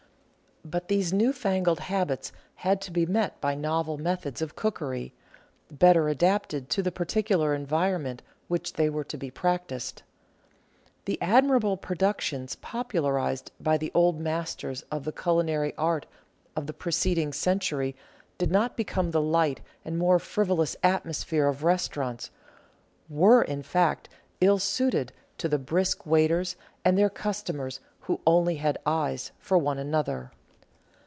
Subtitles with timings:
[0.63, 5.11] But these new fangled habits had to be met by novel methods of Cookery—
[5.73, 10.03] ^better adapted to the particular environment in which they were to be practised.
[11.05, 16.05] The admirable productions popularised by the old Masters of the Culinary Art
[16.55, 17.95] of the pre vi PREFACE ceding Century
[18.37, 22.29] did not become the light and more frivolous atmosphere of restaurants;
[23.09, 24.09] were, in fact,
[24.39, 26.55] ill suited to the brisk waiters,
[26.85, 30.31] and their customers who only had eyes for one another.